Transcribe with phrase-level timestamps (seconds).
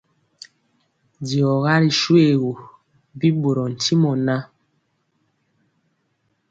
[1.27, 2.51] Diɔga ri shoégu,
[3.17, 4.41] bi ɓorɔɔ ntimɔ ŋan.